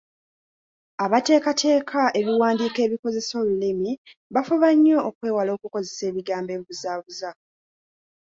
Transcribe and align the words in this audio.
Abateekateeka 1.05 2.01
ebiwandiiko 2.19 2.79
ebikozesa 2.85 3.33
olulimi 3.41 3.91
bafuba 4.33 4.67
nnyo 4.75 4.97
okwewala 5.09 5.51
okukozesa 5.57 6.03
ebigambo 6.09 6.49
ebibuzaabuza. 6.51 7.29